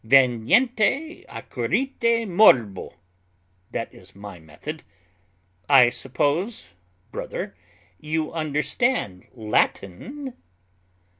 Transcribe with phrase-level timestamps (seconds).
[0.03, 2.95] Veniente accurrite morbo:
[3.69, 4.81] that is my method.
[5.69, 6.69] I suppose,
[7.11, 7.55] brother,
[7.99, 10.33] you understand Latin?"